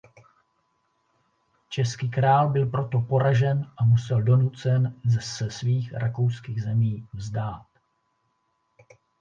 Český 1.69 2.09
král 2.09 2.49
byl 2.49 2.65
proto 2.65 3.01
poražen 3.01 3.71
a 3.77 3.83
musel 3.85 4.21
donucen 4.21 4.95
se 5.21 5.51
svých 5.51 5.93
rakouských 5.93 6.63
zemí 6.63 7.07
vzdát. 7.13 7.65